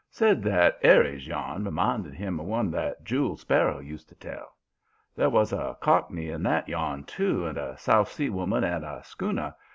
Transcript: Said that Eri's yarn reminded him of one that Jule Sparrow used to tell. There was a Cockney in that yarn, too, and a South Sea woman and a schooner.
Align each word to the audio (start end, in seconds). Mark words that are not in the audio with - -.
Said 0.09 0.41
that 0.41 0.79
Eri's 0.81 1.27
yarn 1.27 1.63
reminded 1.63 2.15
him 2.15 2.39
of 2.39 2.47
one 2.47 2.71
that 2.71 3.03
Jule 3.03 3.37
Sparrow 3.37 3.77
used 3.77 4.09
to 4.09 4.15
tell. 4.15 4.55
There 5.15 5.29
was 5.29 5.53
a 5.53 5.77
Cockney 5.79 6.29
in 6.29 6.41
that 6.41 6.67
yarn, 6.67 7.03
too, 7.03 7.45
and 7.45 7.55
a 7.55 7.77
South 7.77 8.09
Sea 8.11 8.31
woman 8.31 8.63
and 8.63 8.83
a 8.83 9.03
schooner. 9.03 9.53